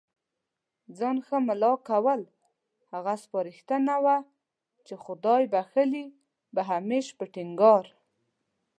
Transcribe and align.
ځان 0.97 1.17
ښه 1.25 1.37
مُلا 1.47 1.73
کول، 1.89 2.21
هغه 2.93 3.13
سپارښتنه 3.23 3.95
وه 4.03 4.17
چي 4.85 4.93
خدای 5.03 5.43
بخښلي 5.53 6.05
به 6.53 6.61
هميشه 6.69 7.13
په 7.17 7.25
ټينګار 7.33 7.85